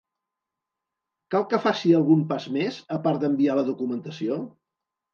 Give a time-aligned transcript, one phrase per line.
[1.35, 4.45] Cal que faci algun pas més, a part d'enviar la documentació?